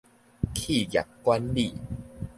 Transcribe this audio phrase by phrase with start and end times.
[0.55, 1.75] 企業管理